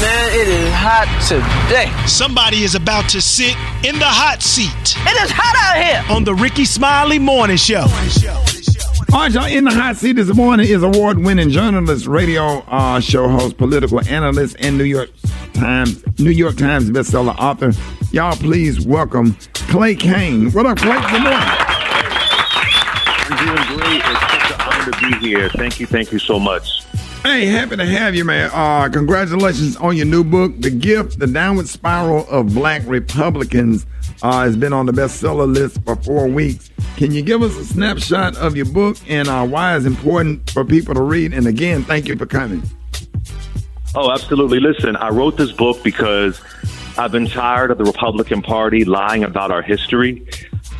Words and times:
Man, 0.00 0.30
it 0.32 0.48
is 0.48 0.72
hot 0.72 1.08
today. 1.26 1.90
Somebody 2.06 2.62
is 2.62 2.74
about 2.76 3.08
to 3.10 3.20
sit 3.20 3.56
in 3.84 3.98
the 3.98 4.04
hot 4.04 4.42
seat. 4.42 4.68
It 5.06 5.22
is 5.22 5.30
hot 5.34 5.56
out 5.58 5.82
here. 5.84 6.04
On 6.14 6.22
the 6.22 6.34
Rickey 6.34 6.64
Smiley 6.64 7.18
Morning 7.18 7.56
Show. 7.56 7.80
All 9.12 9.20
right, 9.20 9.32
y'all. 9.32 9.46
In 9.46 9.64
the 9.64 9.72
hot 9.72 9.96
seat 9.96 10.12
this 10.12 10.32
morning 10.34 10.68
is 10.68 10.84
award-winning 10.84 11.50
journalist, 11.50 12.06
radio 12.06 12.58
uh, 12.68 13.00
show 13.00 13.28
host, 13.28 13.56
political 13.56 14.00
analyst, 14.08 14.56
and 14.60 14.78
New 14.78 14.84
York 14.84 15.10
Times 15.54 16.04
New 16.20 16.30
York 16.30 16.56
Times 16.56 16.90
bestseller 16.90 17.36
author. 17.36 17.72
Y'all, 18.12 18.36
please 18.36 18.86
welcome 18.86 19.36
Clay 19.52 19.96
Cane. 19.96 20.52
What 20.52 20.66
up, 20.66 20.78
Clay? 20.78 20.94
Good 21.10 21.22
morning. 21.22 21.40
I'm 23.30 23.46
doing 23.46 23.78
great. 23.78 24.02
It's 24.04 24.20
such 24.20 24.50
an 24.52 24.60
honor 24.60 24.92
to 24.92 25.20
be 25.20 25.28
here. 25.28 25.48
Thank 25.50 25.80
you, 25.80 25.86
thank 25.86 26.12
you 26.12 26.18
so 26.20 26.38
much. 26.38 26.84
Hey, 27.22 27.46
happy 27.46 27.76
to 27.76 27.84
have 27.84 28.14
you, 28.14 28.24
man. 28.24 28.50
Uh, 28.52 28.88
congratulations 28.88 29.76
on 29.76 29.96
your 29.96 30.06
new 30.06 30.24
book, 30.24 30.52
The 30.60 30.70
Grift, 30.70 31.18
The 31.18 31.26
Downward 31.26 31.68
Spiral 31.68 32.26
of 32.28 32.54
Black 32.54 32.82
Republicans. 32.86 33.86
Uh, 34.20 34.42
has 34.42 34.56
been 34.56 34.72
on 34.72 34.86
the 34.86 34.92
bestseller 34.92 35.52
list 35.52 35.80
for 35.84 35.94
four 35.96 36.26
weeks. 36.26 36.70
Can 36.96 37.12
you 37.12 37.22
give 37.22 37.40
us 37.42 37.54
a 37.56 37.64
snapshot 37.64 38.36
of 38.36 38.56
your 38.56 38.66
book 38.66 38.96
and 39.06 39.28
uh, 39.28 39.46
why 39.46 39.76
it's 39.76 39.86
important 39.86 40.50
for 40.50 40.64
people 40.64 40.92
to 40.94 41.02
read? 41.02 41.32
And 41.32 41.46
again, 41.46 41.84
thank 41.84 42.08
you 42.08 42.16
for 42.16 42.26
coming. 42.26 42.62
Oh, 43.94 44.10
absolutely. 44.10 44.58
Listen, 44.58 44.96
I 44.96 45.10
wrote 45.10 45.36
this 45.36 45.52
book 45.52 45.82
because 45.84 46.40
I've 46.96 47.12
been 47.12 47.28
tired 47.28 47.70
of 47.70 47.78
the 47.78 47.84
Republican 47.84 48.42
Party 48.42 48.84
lying 48.84 49.22
about 49.22 49.52
our 49.52 49.62
history. 49.62 50.26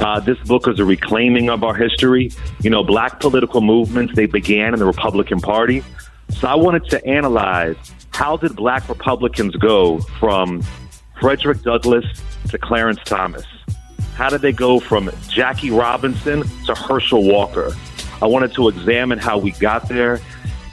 Uh, 0.00 0.18
this 0.18 0.38
book 0.38 0.66
is 0.66 0.80
a 0.80 0.84
reclaiming 0.84 1.48
of 1.48 1.62
our 1.62 1.74
history. 1.74 2.32
You 2.60 2.70
know, 2.70 2.82
black 2.82 3.20
political 3.20 3.60
movements, 3.60 4.14
they 4.16 4.26
began 4.26 4.72
in 4.72 4.80
the 4.80 4.86
Republican 4.86 5.41
Party. 5.41 5.84
So 6.30 6.48
I 6.48 6.54
wanted 6.54 6.88
to 6.90 7.04
analyze 7.06 7.76
how 8.10 8.36
did 8.36 8.56
black 8.56 8.88
Republicans 8.88 9.54
go 9.56 9.98
from 10.18 10.62
Frederick 11.20 11.62
Douglass 11.62 12.04
to 12.48 12.58
Clarence 12.58 13.00
Thomas? 13.04 13.46
How 14.14 14.28
did 14.28 14.40
they 14.40 14.52
go 14.52 14.80
from 14.80 15.10
Jackie 15.28 15.70
Robinson 15.70 16.42
to 16.66 16.74
Herschel 16.74 17.24
Walker? 17.24 17.72
I 18.20 18.26
wanted 18.26 18.52
to 18.54 18.68
examine 18.68 19.18
how 19.18 19.38
we 19.38 19.52
got 19.52 19.88
there, 19.88 20.20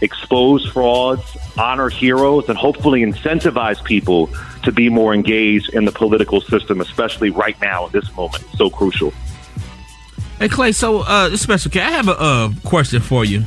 expose 0.01 0.65
frauds, 0.65 1.37
honor 1.57 1.89
heroes, 1.89 2.49
and 2.49 2.57
hopefully 2.57 3.01
incentivize 3.01 3.83
people 3.83 4.29
to 4.63 4.71
be 4.71 4.89
more 4.89 5.13
engaged 5.13 5.73
in 5.73 5.85
the 5.85 5.91
political 5.91 6.41
system, 6.41 6.81
especially 6.81 7.29
right 7.29 7.59
now 7.61 7.85
at 7.85 7.91
this 7.91 8.11
moment. 8.15 8.43
So 8.55 8.69
crucial. 8.69 9.13
Hey 10.39 10.49
Clay, 10.49 10.71
so 10.71 11.01
uh, 11.01 11.37
Special 11.37 11.71
K, 11.71 11.79
I 11.79 11.91
have 11.91 12.07
a 12.07 12.19
uh, 12.19 12.49
question 12.63 12.99
for 13.01 13.23
you. 13.23 13.43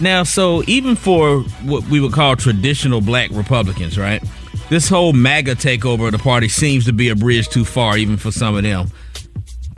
Now, 0.00 0.22
so 0.22 0.62
even 0.66 0.96
for 0.96 1.40
what 1.64 1.84
we 1.84 2.00
would 2.00 2.12
call 2.12 2.36
traditional 2.36 3.00
black 3.00 3.30
Republicans, 3.32 3.98
right? 3.98 4.22
This 4.70 4.88
whole 4.88 5.12
MAGA 5.12 5.56
takeover 5.56 6.06
of 6.06 6.12
the 6.12 6.18
party 6.18 6.48
seems 6.48 6.86
to 6.86 6.92
be 6.92 7.08
a 7.08 7.16
bridge 7.16 7.48
too 7.48 7.64
far, 7.64 7.98
even 7.98 8.16
for 8.16 8.30
some 8.30 8.56
of 8.56 8.62
them. 8.62 8.90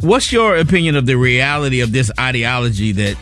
What's 0.01 0.33
your 0.33 0.57
opinion 0.57 0.97
of 0.97 1.07
the 1.07 1.17
reality 1.17 1.81
of 1.81 1.93
this 1.93 2.11
ideology 2.19 2.93
that 2.93 3.17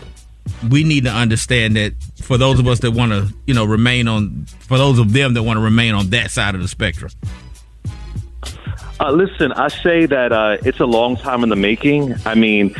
we 0.69 0.84
need 0.84 1.04
to 1.04 1.10
understand 1.10 1.76
that 1.76 1.94
for 2.22 2.36
those 2.36 2.58
of 2.58 2.66
us 2.66 2.80
that 2.80 2.91
want 2.91 3.12
to, 3.12 3.32
you 3.47 3.54
know, 3.54 3.64
remain 3.64 4.08
on, 4.08 4.47
for 4.60 4.78
those 4.78 4.98
of 4.98 5.12
them 5.12 5.34
that 5.34 5.42
want 5.42 5.56
to 5.56 5.62
remain 5.62 5.94
on 5.94 6.10
that 6.10 6.30
side 6.30 6.54
of 6.54 6.60
the 6.60 6.69
spectrum? 6.69 7.10
Uh, 8.98 9.10
listen, 9.12 9.53
I 9.53 9.69
say 9.69 10.06
that 10.06 10.32
uh, 10.32 10.58
it's 10.64 10.80
a 10.80 10.86
long 10.86 11.16
time 11.16 11.42
in 11.42 11.48
the 11.48 11.56
making. 11.56 12.14
I 12.26 12.34
mean, 12.34 12.74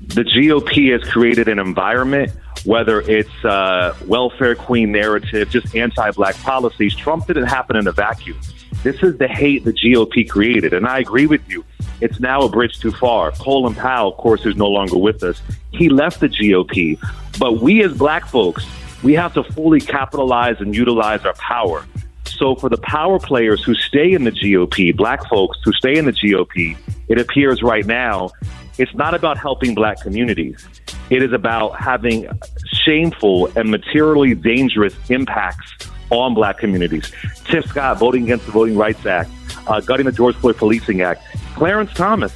the 0.00 0.22
GOP 0.22 0.92
has 0.92 1.08
created 1.10 1.48
an 1.48 1.58
environment, 1.58 2.32
whether 2.64 3.00
it's 3.02 3.44
uh, 3.44 3.94
welfare 4.06 4.54
queen 4.54 4.92
narrative, 4.92 5.50
just 5.50 5.74
anti-black 5.74 6.36
policies. 6.38 6.94
Trump 6.94 7.26
didn't 7.26 7.46
happen 7.46 7.76
in 7.76 7.86
a 7.86 7.92
vacuum. 7.92 8.38
This 8.82 9.02
is 9.02 9.16
the 9.18 9.28
hate 9.28 9.64
the 9.64 9.72
GOP 9.72 10.28
created, 10.28 10.72
and 10.72 10.86
I 10.86 10.98
agree 10.98 11.26
with 11.26 11.48
you. 11.48 11.64
It's 12.00 12.18
now 12.18 12.42
a 12.42 12.48
bridge 12.48 12.80
too 12.80 12.90
far. 12.92 13.30
Colin 13.32 13.74
Powell, 13.74 14.10
of 14.10 14.16
course, 14.16 14.44
is 14.44 14.56
no 14.56 14.68
longer 14.68 14.98
with 14.98 15.22
us. 15.22 15.40
He 15.72 15.88
left 15.88 16.20
the 16.20 16.28
GOP, 16.28 16.98
but 17.38 17.60
we 17.60 17.82
as 17.84 17.92
black 17.96 18.26
folks, 18.26 18.66
we 19.02 19.14
have 19.14 19.34
to 19.34 19.44
fully 19.44 19.80
capitalize 19.80 20.60
and 20.60 20.74
utilize 20.74 21.24
our 21.24 21.34
power. 21.34 21.84
So 22.24 22.56
for 22.56 22.68
the 22.68 22.78
power 22.78 23.18
players 23.18 23.62
who 23.62 23.74
stay 23.74 24.12
in 24.12 24.24
the 24.24 24.32
GOP, 24.32 24.96
black 24.96 25.28
folks 25.28 25.58
who 25.64 25.72
stay 25.72 25.96
in 25.96 26.06
the 26.06 26.12
GOP, 26.12 26.76
it 27.08 27.20
appears 27.20 27.62
right 27.62 27.86
now 27.86 28.30
it's 28.78 28.94
not 28.94 29.14
about 29.14 29.38
helping 29.38 29.74
black 29.74 30.00
communities. 30.00 30.66
It 31.12 31.22
is 31.22 31.34
about 31.34 31.78
having 31.78 32.26
shameful 32.72 33.52
and 33.54 33.70
materially 33.70 34.34
dangerous 34.34 34.94
impacts 35.10 35.70
on 36.08 36.32
black 36.32 36.56
communities. 36.56 37.12
Tim 37.44 37.62
Scott 37.64 37.98
voting 37.98 38.22
against 38.22 38.46
the 38.46 38.52
Voting 38.52 38.78
Rights 38.78 39.04
Act, 39.04 39.30
uh, 39.66 39.80
gutting 39.80 40.06
the 40.06 40.12
George 40.12 40.34
Floyd 40.36 40.56
Policing 40.56 41.02
Act. 41.02 41.22
Clarence 41.54 41.92
Thomas. 41.92 42.32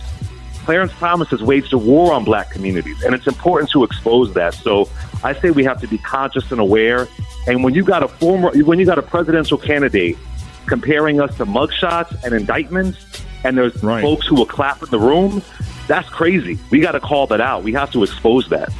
Clarence 0.67 0.93
Thomas 0.99 1.31
has 1.31 1.43
waged 1.43 1.73
a 1.73 1.79
war 1.79 2.13
on 2.13 2.23
black 2.23 2.51
communities, 2.51 3.03
and 3.03 3.15
it's 3.15 3.27
important 3.27 3.71
to 3.71 3.83
expose 3.83 4.35
that. 4.35 4.53
So 4.53 4.91
I 5.25 5.33
say 5.33 5.53
we 5.53 5.65
have 5.65 5.81
to 5.81 5.87
be 5.87 5.97
conscious 5.97 6.53
and 6.53 6.61
aware. 6.61 7.09
And 7.47 7.65
when 7.65 7.73
you 7.73 7.83
got 7.83 8.03
a 8.03 8.09
former, 8.09 8.51
when 8.63 8.79
you 8.79 8.85
got 8.85 8.99
a 8.99 9.03
presidential 9.03 9.57
candidate 9.57 10.19
comparing 10.67 11.19
us 11.19 11.35
to 11.39 11.47
mugshots 11.47 12.23
and 12.25 12.35
indictments, 12.35 13.23
and 13.43 13.57
there's 13.57 13.83
right. 13.83 14.03
folks 14.03 14.27
who 14.27 14.35
will 14.35 14.45
clap 14.45 14.83
in 14.83 14.91
the 14.91 15.01
room, 15.01 15.41
that's 15.87 16.09
crazy. 16.09 16.59
We 16.71 16.81
got 16.81 16.93
to 16.93 17.01
call 17.01 17.27
that 17.29 17.41
out. 17.41 17.63
We 17.63 17.73
have 17.73 17.91
to 17.93 18.03
expose 18.03 18.49
that. 18.49 18.73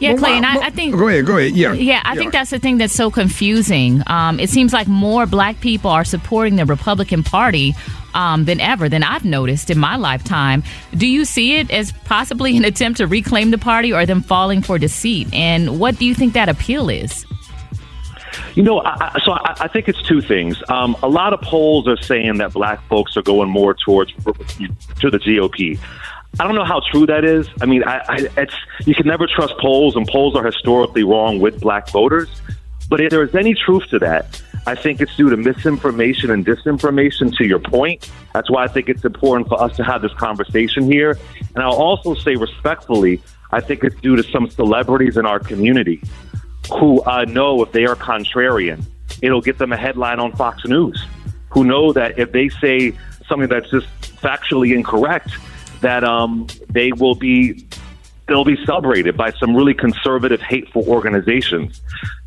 Yeah, 0.00 0.10
well, 0.10 0.18
Clay, 0.18 0.36
and 0.36 0.46
I, 0.46 0.66
I, 0.66 0.70
think. 0.70 0.96
Go 0.96 1.08
ahead, 1.08 1.24
go 1.24 1.38
ahead. 1.38 1.52
Yeah. 1.52 1.72
Yeah, 1.72 2.02
I 2.04 2.14
yeah. 2.14 2.18
think 2.18 2.32
that's 2.32 2.50
the 2.50 2.58
thing 2.58 2.78
that's 2.78 2.92
so 2.92 3.10
confusing. 3.10 4.02
Um, 4.06 4.40
it 4.40 4.50
seems 4.50 4.72
like 4.72 4.88
more 4.88 5.24
black 5.24 5.60
people 5.60 5.90
are 5.90 6.04
supporting 6.04 6.56
the 6.56 6.66
Republican 6.66 7.22
Party 7.22 7.74
um, 8.14 8.44
than 8.44 8.60
ever, 8.60 8.88
than 8.88 9.02
I've 9.02 9.24
noticed 9.24 9.70
in 9.70 9.78
my 9.78 9.96
lifetime. 9.96 10.62
Do 10.96 11.06
you 11.06 11.24
see 11.24 11.56
it 11.56 11.70
as 11.70 11.92
possibly 11.92 12.56
an 12.56 12.64
attempt 12.64 12.98
to 12.98 13.06
reclaim 13.06 13.50
the 13.50 13.58
party 13.58 13.92
or 13.92 14.04
them 14.04 14.22
falling 14.22 14.62
for 14.62 14.78
deceit? 14.78 15.32
And 15.32 15.78
what 15.78 15.98
do 15.98 16.04
you 16.04 16.14
think 16.14 16.32
that 16.34 16.48
appeal 16.48 16.88
is? 16.88 17.24
You 18.54 18.62
know, 18.62 18.80
I, 18.80 19.18
so 19.24 19.32
I, 19.32 19.54
I, 19.60 19.68
think 19.68 19.88
it's 19.88 20.00
two 20.02 20.20
things. 20.20 20.62
Um, 20.68 20.96
a 21.02 21.08
lot 21.08 21.32
of 21.32 21.40
polls 21.40 21.88
are 21.88 22.00
saying 22.00 22.38
that 22.38 22.52
black 22.52 22.82
folks 22.88 23.16
are 23.16 23.22
going 23.22 23.48
more 23.48 23.74
towards 23.74 24.12
to 24.12 25.10
the 25.10 25.18
GOP. 25.18 25.78
I 26.38 26.44
don't 26.44 26.54
know 26.56 26.64
how 26.64 26.80
true 26.90 27.06
that 27.06 27.24
is. 27.24 27.48
I 27.60 27.66
mean, 27.66 27.84
I, 27.84 27.98
I, 28.08 28.28
it's 28.36 28.54
you 28.86 28.94
can 28.94 29.06
never 29.06 29.26
trust 29.26 29.54
polls, 29.58 29.94
and 29.96 30.06
polls 30.06 30.34
are 30.34 30.44
historically 30.44 31.04
wrong 31.04 31.40
with 31.40 31.60
black 31.60 31.88
voters. 31.90 32.28
But 32.88 33.00
if 33.00 33.10
there 33.10 33.22
is 33.22 33.34
any 33.34 33.54
truth 33.54 33.84
to 33.90 33.98
that, 34.00 34.42
I 34.66 34.74
think 34.74 35.00
it's 35.00 35.14
due 35.16 35.30
to 35.30 35.36
misinformation 35.36 36.30
and 36.30 36.44
disinformation. 36.44 37.36
To 37.36 37.46
your 37.46 37.60
point, 37.60 38.10
that's 38.32 38.50
why 38.50 38.64
I 38.64 38.68
think 38.68 38.88
it's 38.88 39.04
important 39.04 39.48
for 39.48 39.60
us 39.62 39.76
to 39.76 39.84
have 39.84 40.02
this 40.02 40.12
conversation 40.14 40.90
here. 40.90 41.18
And 41.54 41.62
I'll 41.62 41.72
also 41.72 42.14
say 42.14 42.34
respectfully, 42.34 43.20
I 43.52 43.60
think 43.60 43.84
it's 43.84 43.98
due 44.00 44.16
to 44.16 44.22
some 44.24 44.50
celebrities 44.50 45.16
in 45.16 45.26
our 45.26 45.38
community 45.38 46.02
who 46.70 47.02
uh, 47.02 47.24
know 47.26 47.62
if 47.62 47.72
they 47.72 47.84
are 47.84 47.94
contrarian, 47.94 48.84
it'll 49.22 49.42
get 49.42 49.58
them 49.58 49.72
a 49.72 49.76
headline 49.76 50.18
on 50.18 50.32
Fox 50.32 50.64
News. 50.64 51.04
Who 51.50 51.62
know 51.64 51.92
that 51.92 52.18
if 52.18 52.32
they 52.32 52.48
say 52.48 52.92
something 53.28 53.48
that's 53.48 53.70
just 53.70 53.86
factually 54.00 54.74
incorrect, 54.74 55.30
that 55.84 56.04
um, 56.04 56.46
they 56.70 56.92
will 56.92 57.14
be 57.14 57.66
they'll 58.26 58.44
be 58.44 58.62
celebrated 58.64 59.16
by 59.16 59.30
some 59.32 59.54
really 59.54 59.74
conservative, 59.74 60.40
hateful 60.40 60.88
organizations. 60.88 61.82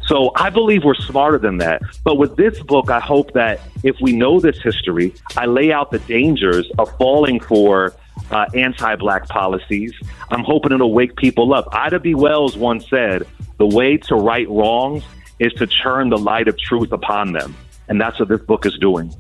So 0.06 0.32
I 0.36 0.50
believe 0.50 0.84
we're 0.84 0.94
smarter 0.94 1.40
than 1.40 1.58
that. 1.58 1.82
But 2.04 2.18
with 2.18 2.38
this 2.38 2.60
book, 2.62 2.90
I 2.90 3.00
hope 3.00 3.34
that 3.34 3.60
if 3.84 4.00
we 4.00 4.14
know 4.14 4.40
this 4.40 4.62
history, 4.62 5.14
I 5.36 5.48
lay 5.48 5.72
out 5.72 5.92
the 5.92 6.00
dangers 6.00 6.70
of 6.78 6.96
falling 6.98 7.40
for 7.40 7.94
uh, 8.32 8.46
anti-black 8.54 9.28
policies. 9.28 9.94
I'm 10.30 10.44
hoping 10.44 10.72
it'll 10.72 10.94
wake 10.94 11.16
people 11.16 11.54
up. 11.54 11.68
Ida 11.72 12.00
B. 12.00 12.14
Wells 12.14 12.56
once 12.56 12.88
said, 12.90 13.24
"The 13.58 13.68
way 13.68 13.98
to 13.98 14.16
right 14.16 14.48
wrongs 14.50 15.04
is 15.40 15.52
to 15.54 15.68
turn 15.68 16.10
the 16.10 16.18
light 16.18 16.48
of 16.48 16.58
truth 16.60 16.92
upon 16.92 17.34
them," 17.34 17.56
and 17.88 18.00
that's 18.00 18.20
what 18.20 18.30
this 18.30 18.42
book 18.42 18.66
is 18.66 18.78
doing. 18.78 19.14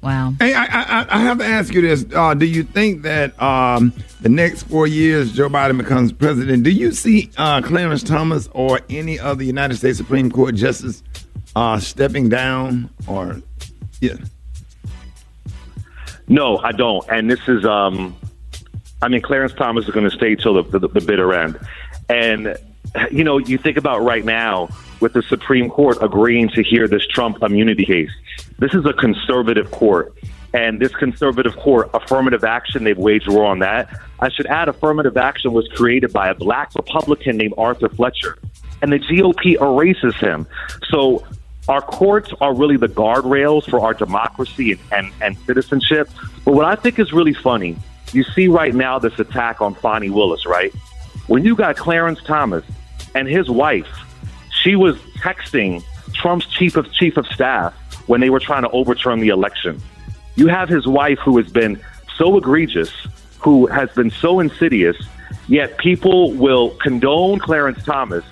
Wow. 0.00 0.32
Hey, 0.38 0.54
I, 0.54 0.64
I, 0.64 1.06
I 1.10 1.18
have 1.20 1.38
to 1.38 1.44
ask 1.44 1.74
you 1.74 1.80
this: 1.80 2.06
uh, 2.14 2.34
Do 2.34 2.46
you 2.46 2.62
think 2.62 3.02
that 3.02 3.40
um, 3.42 3.92
the 4.20 4.28
next 4.28 4.64
four 4.64 4.86
years 4.86 5.32
Joe 5.32 5.48
Biden 5.48 5.76
becomes 5.76 6.12
president? 6.12 6.62
Do 6.62 6.70
you 6.70 6.92
see 6.92 7.30
uh, 7.36 7.62
Clarence 7.62 8.04
Thomas 8.04 8.48
or 8.52 8.80
any 8.88 9.18
other 9.18 9.42
United 9.42 9.76
States 9.76 9.98
Supreme 9.98 10.30
Court 10.30 10.54
justice 10.54 11.02
uh, 11.56 11.80
stepping 11.80 12.28
down? 12.28 12.90
Or 13.08 13.42
yeah. 14.00 14.14
No, 16.28 16.58
I 16.58 16.72
don't. 16.72 17.04
And 17.10 17.30
this 17.30 17.40
is, 17.48 17.64
um, 17.64 18.14
I 19.00 19.08
mean, 19.08 19.22
Clarence 19.22 19.54
Thomas 19.54 19.86
is 19.86 19.94
going 19.94 20.08
to 20.08 20.14
stay 20.14 20.34
till 20.34 20.62
the, 20.62 20.78
the, 20.78 20.86
the 20.86 21.00
bitter 21.00 21.32
end. 21.32 21.58
And, 22.08 22.56
you 23.10 23.24
know, 23.24 23.38
you 23.38 23.56
think 23.58 23.78
about 23.78 24.02
right 24.02 24.24
now 24.24 24.68
with 25.00 25.12
the 25.12 25.22
Supreme 25.22 25.68
Court 25.68 25.98
agreeing 26.00 26.48
to 26.50 26.62
hear 26.62 26.88
this 26.88 27.06
Trump 27.06 27.42
immunity 27.42 27.84
case. 27.84 28.10
This 28.58 28.74
is 28.74 28.84
a 28.84 28.92
conservative 28.92 29.70
court. 29.70 30.14
And 30.54 30.80
this 30.80 30.94
conservative 30.94 31.54
court, 31.56 31.90
affirmative 31.92 32.42
action, 32.42 32.84
they've 32.84 32.96
waged 32.96 33.28
war 33.28 33.44
on 33.44 33.58
that. 33.58 34.00
I 34.18 34.30
should 34.30 34.46
add, 34.46 34.68
affirmative 34.68 35.16
action 35.16 35.52
was 35.52 35.68
created 35.68 36.12
by 36.12 36.28
a 36.30 36.34
black 36.34 36.74
Republican 36.74 37.36
named 37.36 37.54
Arthur 37.58 37.90
Fletcher. 37.90 38.38
And 38.80 38.90
the 38.90 38.98
GOP 38.98 39.60
erases 39.60 40.14
him. 40.16 40.46
So 40.88 41.26
our 41.68 41.82
courts 41.82 42.32
are 42.40 42.54
really 42.54 42.78
the 42.78 42.88
guardrails 42.88 43.68
for 43.68 43.80
our 43.80 43.92
democracy 43.92 44.72
and, 44.72 44.80
and, 44.90 45.12
and 45.20 45.38
citizenship. 45.46 46.08
But 46.44 46.54
what 46.54 46.64
I 46.64 46.76
think 46.76 46.98
is 46.98 47.12
really 47.12 47.34
funny, 47.34 47.76
you 48.12 48.24
see 48.24 48.48
right 48.48 48.74
now 48.74 48.98
this 48.98 49.18
attack 49.18 49.60
on 49.60 49.74
Fani 49.74 50.08
Willis, 50.08 50.46
right? 50.46 50.72
When 51.26 51.44
you 51.44 51.54
got 51.54 51.76
Clarence 51.76 52.22
Thomas 52.22 52.64
and 53.14 53.28
his 53.28 53.50
wife, 53.50 53.86
she 54.68 54.76
was 54.76 54.98
texting 55.16 55.82
Trump's 56.12 56.44
chief 56.46 56.76
of 56.76 56.92
chief 56.92 57.16
of 57.16 57.26
staff 57.28 57.72
when 58.06 58.20
they 58.20 58.28
were 58.28 58.40
trying 58.40 58.62
to 58.62 58.70
overturn 58.70 59.18
the 59.18 59.28
election. 59.28 59.80
You 60.36 60.48
have 60.48 60.68
his 60.68 60.86
wife 60.86 61.18
who 61.24 61.38
has 61.38 61.50
been 61.50 61.80
so 62.18 62.36
egregious, 62.36 62.90
who 63.38 63.66
has 63.68 63.90
been 63.92 64.10
so 64.10 64.40
insidious, 64.40 64.96
yet 65.46 65.78
people 65.78 66.32
will 66.32 66.70
condone 66.82 67.38
Clarence 67.38 67.82
Thomas 67.82 68.24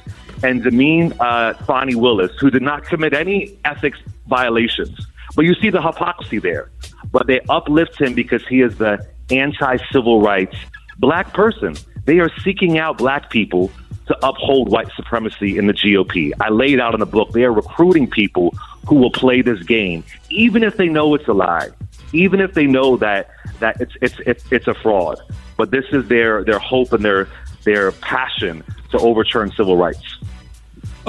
and 0.42 0.62
demean 0.62 1.14
uh, 1.20 1.54
Willis, 1.68 2.32
who 2.38 2.50
did 2.50 2.62
not 2.62 2.84
commit 2.84 3.14
any 3.14 3.56
ethics 3.64 3.98
violations. 4.26 5.06
But 5.34 5.46
you 5.46 5.54
see 5.54 5.70
the 5.70 5.80
hypocrisy 5.80 6.38
there. 6.38 6.68
But 7.12 7.28
they 7.28 7.40
uplift 7.48 7.98
him 7.98 8.12
because 8.12 8.46
he 8.46 8.60
is 8.60 8.76
the 8.76 9.06
anti 9.30 9.78
civil 9.90 10.20
rights 10.20 10.56
black 10.98 11.32
person. 11.32 11.76
They 12.06 12.20
are 12.20 12.30
seeking 12.42 12.78
out 12.78 12.98
black 12.98 13.30
people 13.30 13.70
to 14.06 14.26
uphold 14.26 14.70
white 14.70 14.88
supremacy 14.96 15.58
in 15.58 15.66
the 15.66 15.72
GOP. 15.72 16.32
I 16.40 16.48
laid 16.48 16.80
out 16.80 16.94
in 16.94 17.00
the 17.00 17.06
book, 17.06 17.32
they 17.32 17.44
are 17.44 17.52
recruiting 17.52 18.08
people 18.08 18.54
who 18.86 18.94
will 18.94 19.10
play 19.10 19.42
this 19.42 19.62
game, 19.64 20.04
even 20.30 20.62
if 20.62 20.76
they 20.76 20.88
know 20.88 21.14
it's 21.14 21.26
a 21.26 21.32
lie, 21.32 21.70
even 22.12 22.40
if 22.40 22.54
they 22.54 22.66
know 22.66 22.96
that 22.98 23.30
that 23.58 23.80
it's 23.80 23.92
it's 24.00 24.14
it's, 24.24 24.44
it's 24.52 24.68
a 24.68 24.74
fraud. 24.74 25.20
But 25.56 25.72
this 25.72 25.84
is 25.90 26.06
their 26.08 26.44
their 26.44 26.60
hope 26.60 26.92
and 26.92 27.04
their 27.04 27.28
their 27.64 27.90
passion 27.92 28.62
to 28.92 28.98
overturn 28.98 29.50
civil 29.52 29.76
rights. 29.76 30.18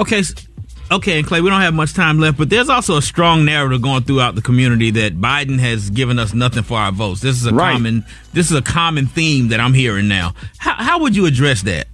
Okay, 0.00 0.22
okay, 0.90 1.18
and 1.18 1.26
Clay, 1.26 1.40
we 1.40 1.50
don't 1.50 1.60
have 1.60 1.74
much 1.74 1.94
time 1.94 2.18
left, 2.18 2.38
but 2.38 2.50
there's 2.50 2.68
also 2.68 2.96
a 2.96 3.02
strong 3.02 3.44
narrative 3.44 3.82
going 3.82 4.02
throughout 4.04 4.34
the 4.34 4.42
community 4.42 4.90
that 4.92 5.20
Biden 5.20 5.58
has 5.58 5.90
given 5.90 6.18
us 6.18 6.34
nothing 6.34 6.62
for 6.62 6.78
our 6.78 6.92
votes. 6.92 7.20
This 7.20 7.36
is 7.36 7.46
a 7.46 7.54
right. 7.54 7.72
common 7.72 8.04
this 8.32 8.50
is 8.50 8.56
a 8.56 8.62
common 8.62 9.06
theme 9.06 9.48
that 9.48 9.60
I'm 9.60 9.74
hearing 9.74 10.08
now. 10.08 10.34
How, 10.58 10.74
how 10.74 11.00
would 11.00 11.16
you 11.16 11.26
address 11.26 11.62
that? 11.62 11.88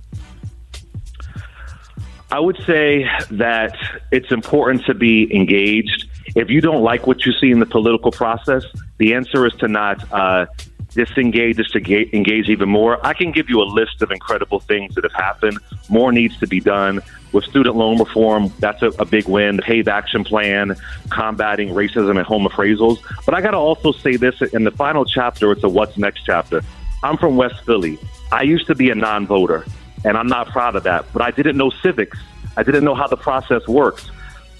I 2.30 2.40
would 2.40 2.58
say 2.66 3.08
that 3.30 3.76
it's 4.10 4.32
important 4.32 4.84
to 4.86 4.94
be 4.94 5.32
engaged. 5.34 6.08
If 6.34 6.50
you 6.50 6.60
don't 6.60 6.82
like 6.82 7.06
what 7.06 7.24
you 7.24 7.32
see 7.32 7.50
in 7.52 7.60
the 7.60 7.66
political 7.66 8.10
process, 8.10 8.64
the 8.98 9.14
answer 9.14 9.46
is 9.46 9.52
to 9.54 9.68
not 9.68 10.12
uh, 10.12 10.46
disengage, 10.94 11.56
disengage, 11.56 12.12
engage 12.12 12.48
even 12.48 12.68
more. 12.68 13.04
I 13.04 13.12
can 13.12 13.32
give 13.32 13.48
you 13.48 13.60
a 13.60 13.64
list 13.64 14.02
of 14.02 14.10
incredible 14.10 14.60
things 14.60 14.94
that 14.94 15.04
have 15.04 15.12
happened. 15.12 15.58
More 15.88 16.12
needs 16.12 16.38
to 16.38 16.46
be 16.46 16.60
done 16.60 17.00
with 17.32 17.44
student 17.44 17.76
loan 17.76 17.98
reform. 17.98 18.52
That's 18.60 18.80
a, 18.82 18.88
a 18.98 19.04
big 19.04 19.28
win. 19.28 19.56
The 19.56 19.62
PAVE 19.62 19.88
action 19.88 20.24
plan, 20.24 20.76
combating 21.10 21.70
racism 21.70 22.16
and 22.16 22.26
home 22.26 22.46
appraisals. 22.46 22.98
But 23.26 23.34
I 23.34 23.40
got 23.40 23.50
to 23.50 23.58
also 23.58 23.92
say 23.92 24.16
this 24.16 24.40
in 24.40 24.64
the 24.64 24.70
final 24.70 25.04
chapter. 25.04 25.52
It's 25.52 25.64
a 25.64 25.68
what's 25.68 25.98
next 25.98 26.22
chapter. 26.24 26.62
I'm 27.02 27.16
from 27.16 27.36
West 27.36 27.64
Philly. 27.66 27.98
I 28.32 28.42
used 28.42 28.66
to 28.68 28.74
be 28.74 28.90
a 28.90 28.94
non-voter, 28.94 29.66
and 30.04 30.16
I'm 30.16 30.28
not 30.28 30.48
proud 30.48 30.76
of 30.76 30.84
that. 30.84 31.04
But 31.12 31.22
I 31.22 31.30
didn't 31.30 31.56
know 31.56 31.70
civics. 31.70 32.18
I 32.56 32.62
didn't 32.62 32.84
know 32.84 32.94
how 32.94 33.08
the 33.08 33.16
process 33.16 33.66
works. 33.66 34.10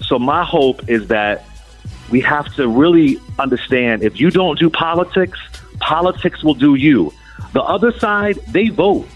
So 0.01 0.19
my 0.19 0.43
hope 0.43 0.87
is 0.89 1.07
that 1.07 1.45
we 2.11 2.21
have 2.21 2.53
to 2.55 2.67
really 2.67 3.17
understand 3.39 4.03
if 4.03 4.19
you 4.19 4.29
don't 4.29 4.59
do 4.59 4.69
politics, 4.69 5.39
politics 5.79 6.43
will 6.43 6.53
do 6.53 6.75
you. 6.75 7.13
The 7.53 7.61
other 7.61 7.91
side, 7.91 8.35
they 8.47 8.69
vote. 8.69 9.07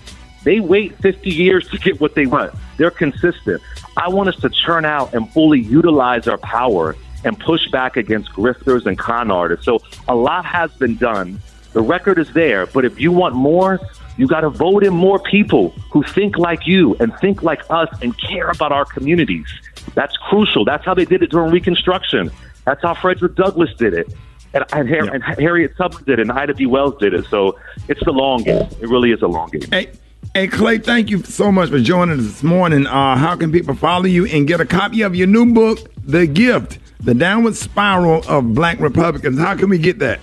They 0.43 0.59
wait 0.59 0.97
50 0.99 1.29
years 1.29 1.67
to 1.69 1.77
get 1.77 1.99
what 1.99 2.15
they 2.15 2.25
want. 2.25 2.53
They're 2.77 2.91
consistent. 2.91 3.61
I 3.97 4.07
want 4.09 4.29
us 4.29 4.37
to 4.37 4.49
churn 4.49 4.85
out 4.85 5.13
and 5.13 5.29
fully 5.31 5.59
utilize 5.59 6.27
our 6.27 6.37
power 6.37 6.95
and 7.25 7.37
push 7.37 7.67
back 7.69 7.97
against 7.97 8.31
grifters 8.31 8.85
and 8.85 8.97
con 8.97 9.29
artists. 9.31 9.65
So 9.65 9.79
a 10.07 10.15
lot 10.15 10.45
has 10.45 10.71
been 10.73 10.95
done. 10.95 11.41
The 11.73 11.81
record 11.81 12.17
is 12.17 12.31
there, 12.33 12.65
but 12.65 12.85
if 12.85 12.99
you 12.99 13.11
want 13.11 13.35
more, 13.35 13.79
you 14.17 14.27
got 14.27 14.41
to 14.41 14.49
vote 14.49 14.83
in 14.83 14.93
more 14.93 15.19
people 15.19 15.69
who 15.91 16.03
think 16.03 16.37
like 16.37 16.65
you 16.65 16.95
and 16.99 17.15
think 17.19 17.43
like 17.43 17.61
us 17.69 17.89
and 18.01 18.17
care 18.17 18.49
about 18.49 18.71
our 18.71 18.85
communities. 18.85 19.47
That's 19.93 20.15
crucial. 20.17 20.65
That's 20.65 20.85
how 20.85 20.93
they 20.93 21.05
did 21.05 21.21
it 21.23 21.31
during 21.31 21.51
Reconstruction. 21.51 22.31
That's 22.65 22.81
how 22.81 22.95
Frederick 22.95 23.35
Douglass 23.35 23.73
did 23.75 23.93
it. 23.93 24.13
And, 24.53 24.65
and, 24.73 24.89
yeah. 24.89 25.05
and 25.13 25.23
Harriet 25.23 25.77
Tubman 25.77 26.03
did 26.05 26.19
it, 26.19 26.23
and 26.23 26.31
Ida 26.31 26.55
B. 26.55 26.65
Wells 26.65 26.95
did 26.99 27.13
it. 27.13 27.25
So 27.29 27.59
it's 27.87 28.03
the 28.03 28.11
long 28.11 28.43
game. 28.43 28.67
It 28.81 28.89
really 28.89 29.11
is 29.11 29.21
a 29.21 29.27
long 29.27 29.49
game. 29.49 29.69
Hey, 29.69 29.91
hey 30.33 30.47
Clay, 30.47 30.79
thank 30.79 31.09
you 31.09 31.23
so 31.23 31.51
much 31.51 31.69
for 31.69 31.79
joining 31.79 32.19
us 32.19 32.25
this 32.25 32.43
morning. 32.43 32.87
Uh, 32.87 33.15
how 33.15 33.35
can 33.35 33.51
people 33.51 33.75
follow 33.75 34.05
you 34.05 34.25
and 34.25 34.47
get 34.47 34.59
a 34.59 34.65
copy 34.65 35.03
of 35.03 35.15
your 35.15 35.27
new 35.27 35.53
book, 35.53 35.79
The 36.03 36.27
Grift, 36.27 36.79
The 37.01 37.13
Downward 37.13 37.55
Spiral 37.55 38.23
of 38.27 38.55
Black 38.55 38.79
Republicans? 38.79 39.37
How 39.37 39.55
can 39.55 39.69
we 39.69 39.77
get 39.77 39.99
that? 39.99 40.19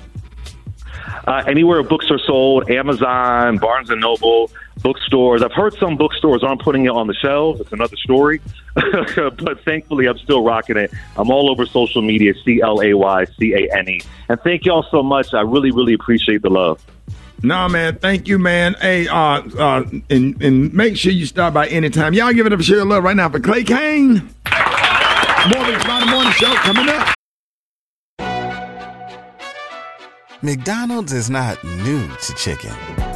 Uh, 1.26 1.43
anywhere 1.46 1.82
books 1.82 2.11
are 2.11 2.19
sold, 2.19 2.70
Amazon, 2.70 3.58
Barnes 3.58 3.90
and 3.90 4.00
Noble, 4.00 4.50
bookstores. 4.82 5.43
I've 5.43 5.52
heard 5.52 5.75
some 5.75 5.96
bookstores 5.96 6.43
aren't 6.43 6.62
putting 6.62 6.84
it 6.84 6.90
on 6.90 7.06
the 7.06 7.14
shelves. 7.14 7.61
It's 7.61 7.73
another 7.73 7.96
story. 7.96 8.40
but 8.75 9.64
thankfully, 9.64 10.06
I'm 10.06 10.19
still 10.19 10.43
rocking 10.43 10.76
it. 10.76 10.93
I'm 11.17 11.31
all 11.31 11.50
over 11.50 11.67
social 11.67 12.02
media, 12.02 12.34
C 12.44 12.61
L 12.62 12.81
A 12.82 12.94
Y 12.94 13.25
C 13.38 13.55
A 13.55 13.76
N 13.76 13.88
E. 13.88 14.00
And 14.28 14.40
thank 14.40 14.64
y'all 14.64 14.87
so 14.90 15.02
much. 15.02 15.34
I 15.34 15.40
really, 15.40 15.70
really 15.70 15.94
appreciate 15.94 16.43
the 16.43 16.50
love. 16.50 16.84
Nah, 17.43 17.69
man. 17.69 17.96
Thank 17.96 18.28
you, 18.28 18.38
man. 18.38 18.75
Hey, 18.81 19.08
uh, 19.08 19.43
uh, 19.58 19.84
and, 20.11 20.43
and 20.43 20.73
make 20.73 20.96
sure 20.96 21.12
you 21.12 21.26
stop 21.26 21.55
by 21.55 21.69
anytime. 21.69 22.14
Y'all 22.14 22.32
give 22.32 22.46
it 22.46 22.52
up 22.52 22.61
a 22.61 22.62
share 22.62 22.81
of 22.81 22.88
love 22.88 23.05
right 23.05 23.17
now 23.17 23.28
for 23.28 23.40
Clay 23.40 23.62
Cane. 23.62 24.14
Morning, 25.55 25.78
Friday 25.81 26.11
morning 26.11 26.32
show 26.32 26.52
coming 26.56 26.88
up. 26.88 27.14
McDonald's 30.42 31.12
is 31.12 31.30
not 31.30 31.62
new 31.64 32.09
to 32.09 32.35
chicken. 32.35 33.15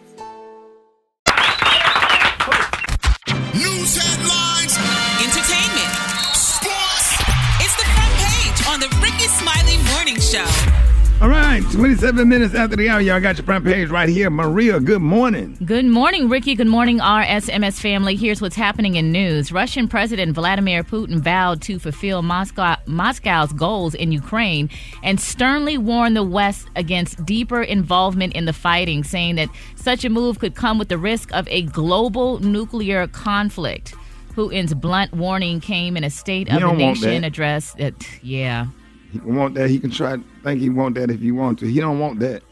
27 11.71 12.27
minutes 12.27 12.53
after 12.53 12.75
the 12.75 12.89
hour, 12.89 12.99
y'all 12.99 13.21
got 13.21 13.37
your 13.37 13.45
front 13.45 13.63
page 13.63 13.87
right 13.89 14.09
here. 14.09 14.29
Maria, 14.29 14.77
good 14.77 15.01
morning. 15.01 15.57
Good 15.63 15.85
morning, 15.85 16.27
Rickey. 16.27 16.53
Good 16.53 16.67
morning, 16.67 16.99
RSMS 16.99 17.79
family. 17.79 18.17
Here's 18.17 18.41
what's 18.41 18.57
happening 18.57 18.95
in 18.95 19.13
news. 19.13 19.53
Russian 19.53 19.87
President 19.87 20.35
Vladimir 20.35 20.83
Putin 20.83 21.19
vowed 21.19 21.61
to 21.61 21.79
fulfill 21.79 22.23
Moscow, 22.23 22.75
Moscow's 22.87 23.53
goals 23.53 23.95
in 23.95 24.11
Ukraine 24.11 24.69
and 25.01 25.17
sternly 25.17 25.77
warned 25.77 26.17
the 26.17 26.23
West 26.23 26.67
against 26.75 27.23
deeper 27.25 27.61
involvement 27.61 28.33
in 28.33 28.43
the 28.43 28.53
fighting, 28.53 29.05
saying 29.05 29.35
that 29.35 29.47
such 29.75 30.03
a 30.03 30.09
move 30.09 30.39
could 30.39 30.55
come 30.55 30.77
with 30.77 30.89
the 30.89 30.97
risk 30.97 31.33
of 31.33 31.47
a 31.47 31.61
global 31.61 32.39
nuclear 32.39 33.07
conflict. 33.07 33.95
Putin's 34.33 34.73
blunt 34.73 35.13
warning 35.13 35.61
came 35.61 35.95
in 35.95 36.03
a 36.03 36.09
State 36.09 36.51
of 36.51 36.59
the 36.59 36.73
Nation 36.73 37.23
address 37.23 37.73
that, 37.75 37.93
yeah, 38.21 38.67
he 39.11 39.19
want 39.19 39.55
that. 39.55 39.69
He 39.69 39.79
can 39.79 39.91
try 39.91 40.17
think 40.43 40.61
he 40.61 40.69
want 40.69 40.95
that 40.95 41.09
if 41.09 41.19
he 41.19 41.31
want 41.31 41.59
to. 41.59 41.65
He 41.65 41.79
don't 41.79 41.99
want 41.99 42.19
that. 42.19 42.43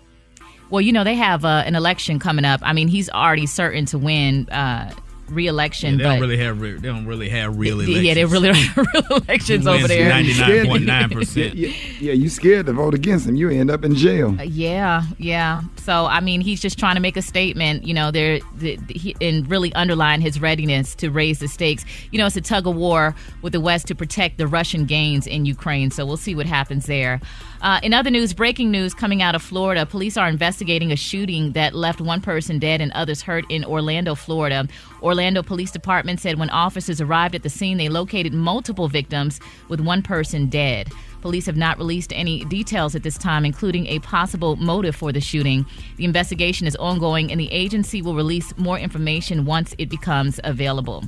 Well, 0.70 0.82
you 0.82 0.92
know 0.92 1.04
they 1.04 1.16
have 1.16 1.46
uh, 1.46 1.64
an 1.66 1.76
election 1.76 2.20
coming 2.20 2.46
up. 2.46 2.62
I 2.64 2.74
mean, 2.74 2.88
he's 2.88 3.10
already 3.10 3.48
certain 3.48 3.86
to 3.88 3.98
win. 3.98 4.48
Uh, 4.50 4.94
reelection. 5.32 5.92
Yeah, 5.94 5.98
they 5.98 6.04
but 6.04 6.10
don't 6.10 6.22
really 6.22 6.38
have 6.38 6.62
re- 6.62 6.74
they 6.74 6.88
don't 6.88 7.06
really 7.06 7.30
have 7.30 7.58
real 7.58 7.80
elections. 7.80 8.04
yeah, 8.06 8.14
they 8.14 8.26
really 8.26 8.48
don't 8.48 8.58
have 8.58 8.88
real 8.94 9.22
elections 9.22 9.66
Who 9.66 9.72
over 9.72 9.88
there. 9.88 10.10
Ninety 10.10 10.40
nine 10.40 10.68
point 10.68 10.86
nine 10.86 11.10
percent. 11.10 11.56
Yeah, 11.60 11.70
yeah, 12.00 12.14
you 12.14 12.30
scared 12.30 12.68
to 12.68 12.74
vote 12.74 12.94
against 12.94 13.28
him. 13.28 13.36
You 13.36 13.50
end 13.50 13.70
up 13.72 13.84
in 13.84 13.96
jail. 13.96 14.36
Uh, 14.40 14.44
Yeah, 14.44 15.04
yeah. 15.18 15.62
So 15.78 16.06
I 16.06 16.20
mean, 16.20 16.42
he's 16.42 16.62
just 16.62 16.78
trying 16.78 16.96
to 16.96 17.02
make 17.02 17.18
a 17.18 17.22
statement. 17.22 17.86
You 17.86 17.94
know, 17.94 18.12
there 18.12 18.40
the, 18.58 18.78
the, 18.78 18.94
he, 18.94 19.16
and 19.22 19.50
really 19.50 19.74
underline 19.74 20.22
his 20.22 20.40
readiness 20.40 20.96
to 20.96 21.10
raise 21.10 21.40
the 21.40 21.48
stakes. 21.48 21.86
You 22.12 22.20
know, 22.20 22.28
it's 22.28 22.36
a 22.36 22.42
tug 22.42 22.68
of 22.68 22.76
war 22.76 23.16
with 23.42 23.54
the 23.54 23.60
West 23.62 23.88
to 23.88 23.96
protect 23.96 24.38
the 24.38 24.48
Russian 24.48 24.86
gains 24.86 25.28
in 25.28 25.46
Ukraine. 25.46 25.92
So 25.92 26.06
we'll 26.06 26.18
see 26.18 26.36
what 26.36 26.46
happens 26.46 26.86
there. 26.86 27.20
Uh, 27.62 27.80
in 27.84 27.94
other 27.94 28.10
news, 28.10 28.34
breaking 28.34 28.72
news 28.72 28.94
coming 28.94 29.22
out 29.22 29.36
of 29.36 29.42
Florida: 29.42 29.86
police 29.86 30.16
are 30.16 30.30
investigating 30.30 30.92
a 30.92 30.96
shooting 30.96 31.52
that 31.54 31.74
left 31.74 32.00
one 32.00 32.22
person 32.22 32.60
dead 32.60 32.80
and 32.80 32.92
others 32.94 33.22
hurt 33.22 33.46
in 33.50 33.66
Orlando, 33.66 34.16
Florida. 34.16 34.68
Orlando 35.02 35.42
Police 35.44 35.72
Department 35.72 36.20
said 36.20 36.40
when 36.40 36.50
officers 36.50 37.02
arrived 37.02 37.36
at 37.36 37.44
the 37.44 37.50
scene, 37.50 37.78
they 37.78 37.90
located 37.90 38.34
multiple 38.34 38.88
victims, 38.88 39.40
with 39.68 39.80
one 39.80 40.02
person 40.02 40.48
dead. 40.48 40.90
Police 41.22 41.46
have 41.46 41.58
not 41.58 41.78
released 41.78 42.14
any 42.14 42.46
details 42.46 42.96
at 42.96 43.04
this 43.04 43.18
time, 43.18 43.46
including 43.46 43.88
a 43.88 44.00
possible 44.00 44.56
motive 44.56 44.96
for 44.96 45.12
the 45.12 45.22
shooting. 45.22 45.66
The 45.98 46.06
investigation 46.06 46.66
is 46.68 46.76
ongoing, 46.78 47.32
and 47.32 47.40
the 47.40 47.52
agency 47.52 48.02
will 48.02 48.16
release 48.16 48.58
more 48.58 48.80
information 48.80 49.46
once 49.46 49.76
it 49.78 49.90
becomes 49.90 50.40
available. 50.44 51.04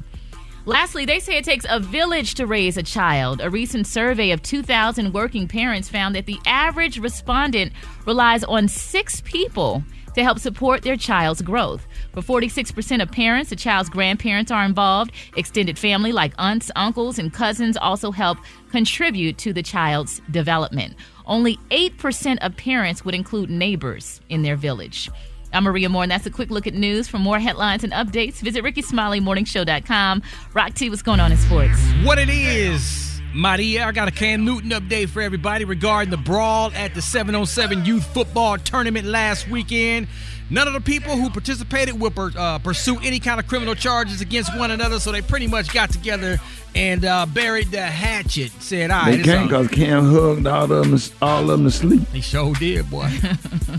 Lastly, 0.66 1.06
they 1.06 1.20
say 1.20 1.38
it 1.38 1.44
takes 1.44 1.66
a 1.68 1.80
village 1.80 2.36
to 2.36 2.46
raise 2.46 2.78
a 2.78 2.84
child. 2.84 3.42
A 3.42 3.50
recent 3.50 3.88
survey 3.88 4.30
of 4.30 4.44
2,000 4.44 5.12
working 5.12 5.48
parents 5.48 5.90
found 5.90 6.16
that 6.16 6.28
the 6.28 6.38
average 6.46 7.00
respondent 7.00 7.72
relies 8.06 8.44
on 8.44 8.68
six 8.68 9.22
people 9.22 9.84
to 10.16 10.24
help 10.24 10.40
support 10.40 10.82
their 10.82 10.98
child's 10.98 11.42
growth. 11.42 11.86
For 12.14 12.22
46% 12.22 13.02
of 13.02 13.12
parents, 13.12 13.50
the 13.50 13.56
child's 13.56 13.90
grandparents 13.90 14.52
are 14.52 14.66
involved. 14.66 15.12
Extended 15.38 15.78
family 15.78 16.12
like 16.12 16.34
aunts, 16.38 16.72
uncles, 16.76 17.20
and 17.20 17.34
cousins 17.34 17.78
also 17.78 18.12
help 18.12 18.38
contribute 18.72 19.38
to 19.40 19.54
the 19.54 19.64
child's 19.64 20.22
development. 20.32 20.96
Only 21.26 21.58
8% 21.70 22.38
of 22.42 22.58
parents 22.58 23.06
would 23.06 23.16
include 23.16 23.50
neighbors 23.50 24.22
in 24.30 24.42
their 24.42 24.56
village. 24.56 25.10
I'm 25.54 25.66
Maria 25.66 25.90
Moore, 25.90 26.04
and 26.04 26.12
that's 26.12 26.26
a 26.26 26.32
quick 26.32 26.50
look 26.50 26.66
at 26.66 26.74
news. 26.74 27.10
For 27.10 27.20
more 27.20 27.40
headlines 27.40 27.84
and 27.84 27.92
updates, 27.92 28.36
visit 28.36 28.64
RickeySmileyMorningShow.com. 28.64 30.22
Rock 30.54 30.74
T, 30.74 30.90
what's 30.90 31.02
going 31.02 31.20
on 31.20 31.32
in 31.32 31.38
sports? 31.38 31.78
What 32.04 32.20
it 32.20 32.30
is, 32.30 33.11
Maria, 33.34 33.86
I 33.86 33.92
got 33.92 34.08
a 34.08 34.12
Cam 34.12 34.44
Newton 34.44 34.72
update 34.72 35.10
for 35.10 35.22
everybody 35.22 35.64
regarding 35.64 36.12
the 36.12 36.18
brawl 36.18 36.72
at 36.76 36.94
the 36.94 37.02
707 37.02 37.86
Youth 37.86 38.06
Football 38.14 38.58
Tournament 38.58 39.06
last 39.08 39.48
weekend. 39.50 40.08
None 40.50 40.68
of 40.68 40.74
the 40.74 40.82
people 40.82 41.16
who 41.16 41.30
participated 41.30 41.98
will 41.98 42.12
per, 42.12 42.32
uh, 42.38 42.60
pursue 42.60 43.00
any 43.00 43.20
kind 43.22 43.40
of 43.40 43.48
criminal 43.48 43.74
charges 43.74 44.20
against 44.20 44.58
one 44.58 44.70
another, 44.70 45.00
so 45.00 45.14
they 45.14 45.22
pretty 45.22 45.48
much 45.48 45.74
got 45.74 45.92
together 45.92 46.40
and 46.76 47.06
uh, 47.06 47.26
buried 47.26 47.72
the 47.72 47.82
hatchet. 47.82 48.52
Said, 48.60 48.92
"All 48.92 49.04
right, 49.04 49.12
They 49.12 49.20
it's 49.20 49.26
can't 49.30 49.50
because 49.50 49.70
Cam 49.70 50.12
hugged 50.12 50.48
all 50.48 50.64
of 50.70 50.70
them, 50.70 51.00
all 51.22 51.42
of 51.44 51.48
them 51.48 51.64
to 51.64 51.72
sleep. 51.72 52.06
He 52.10 52.20
sure 52.20 52.54
did, 52.56 52.90
boy. 52.90 53.10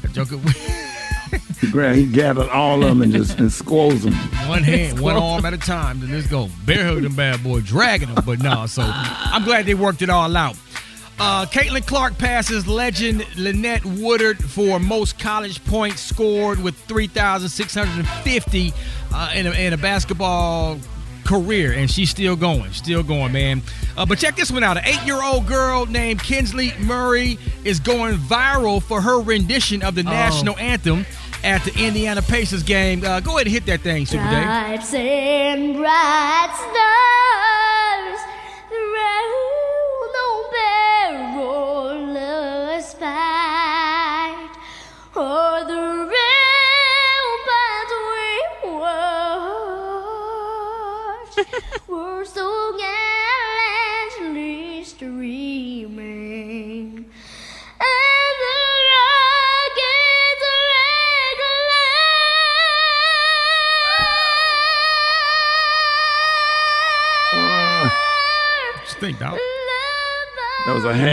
That 0.00 0.12
Joker, 0.12 0.38
He, 1.62 1.70
grabbed, 1.70 1.96
he 1.96 2.06
gathered 2.06 2.48
all 2.48 2.82
of 2.82 2.88
them 2.88 3.02
and 3.02 3.12
just 3.12 3.38
and 3.38 3.50
squoze 3.50 4.02
them. 4.02 4.14
one 4.48 4.64
hand, 4.64 4.98
one 5.00 5.14
arm 5.16 5.44
at 5.44 5.54
a 5.54 5.58
time. 5.58 6.00
Then 6.00 6.10
let's 6.10 6.26
go. 6.26 6.48
Bear 6.66 6.84
hug 6.84 7.02
them 7.02 7.14
bad 7.14 7.42
boy, 7.42 7.60
dragging 7.60 8.12
them. 8.12 8.24
But 8.26 8.42
no, 8.42 8.66
so 8.66 8.82
I'm 8.84 9.44
glad 9.44 9.66
they 9.66 9.74
worked 9.74 10.02
it 10.02 10.10
all 10.10 10.36
out. 10.36 10.56
Uh, 11.20 11.46
Caitlin 11.46 11.86
Clark 11.86 12.18
passes 12.18 12.66
legend 12.66 13.24
Lynette 13.36 13.84
Woodard 13.84 14.42
for 14.42 14.80
most 14.80 15.20
college 15.20 15.64
points 15.64 16.00
scored 16.00 16.60
with 16.60 16.76
3,650 16.76 18.72
uh, 19.14 19.32
in, 19.32 19.46
a, 19.46 19.50
in 19.52 19.72
a 19.72 19.76
basketball 19.76 20.80
career, 21.24 21.72
and 21.72 21.88
she's 21.90 22.10
still 22.10 22.34
going, 22.34 22.72
still 22.72 23.02
going, 23.02 23.32
man. 23.32 23.62
Uh, 23.96 24.04
but 24.04 24.18
check 24.18 24.36
this 24.36 24.50
one 24.50 24.64
out: 24.64 24.76
an 24.76 24.84
eight-year-old 24.84 25.46
girl 25.46 25.86
named 25.86 26.20
Kinsley 26.22 26.72
Murray 26.80 27.38
is 27.64 27.78
going 27.78 28.16
viral 28.16 28.82
for 28.82 29.00
her 29.00 29.20
rendition 29.20 29.82
of 29.82 29.94
the 29.94 30.02
national 30.02 30.56
anthem 30.58 31.06
at 31.44 31.64
the 31.64 31.72
Indiana 31.78 32.22
Pacers 32.22 32.62
game. 32.62 33.04
Uh, 33.04 33.20
go 33.20 33.32
ahead 33.36 33.46
and 33.46 33.52
hit 33.54 33.66
that 33.66 33.80
thing, 33.80 34.06
Super 34.06 34.24
Dave. 34.24 34.46